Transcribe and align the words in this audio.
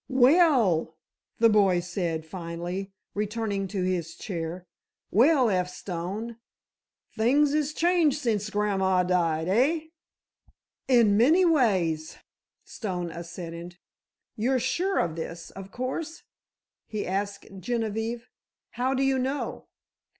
"Well!" 0.09 0.97
the 1.37 1.47
boy 1.49 1.79
said, 1.79 2.25
finally, 2.25 2.91
returning 3.13 3.67
to 3.67 3.83
his 3.83 4.15
chair. 4.15 4.65
"Well, 5.11 5.47
F. 5.51 5.69
Stone, 5.69 6.37
things 7.15 7.53
is 7.53 7.71
changed 7.71 8.17
since 8.19 8.49
gran'ma 8.49 9.03
died! 9.07 9.45
Hey?" 9.45 9.91
"In 10.87 11.17
many 11.17 11.45
ways!" 11.45 12.17
Stone 12.65 13.11
assented. 13.11 13.77
"You're 14.35 14.59
sure 14.59 14.97
of 14.97 15.15
this, 15.15 15.51
of 15.51 15.69
course?" 15.71 16.23
he 16.87 17.05
asked 17.05 17.45
Genevieve. 17.59 18.27
"How 18.71 18.95
do 18.95 19.03
you 19.03 19.19
know?" 19.19 19.67